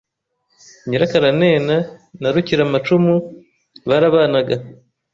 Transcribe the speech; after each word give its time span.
Nyirakaranena 0.87 1.75
na 2.21 2.29
Rukiramacumu 2.33 3.15
barabanaga 3.87 4.55